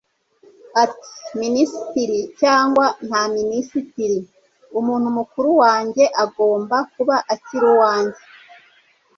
[0.83, 4.27] ati 'minisitiri cyangwa nta minisitiri,'
[4.79, 8.21] umuntu mukuru wanjye agomba kuba akiri uwanjye